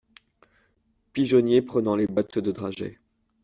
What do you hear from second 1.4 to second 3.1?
prenant les boites de dragées.